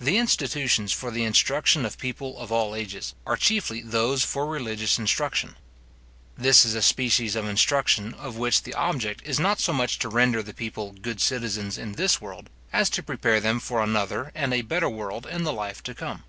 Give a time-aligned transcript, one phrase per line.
[0.00, 4.98] The institutions for the instruction of people of all ages, are chiefly those for religious
[4.98, 5.56] instruction.
[6.38, 10.08] This is a species of instruction, of which the object is not so much to
[10.08, 14.54] render the people good citizens in this world, as to prepare them for another and
[14.54, 16.24] a better world in the life to come.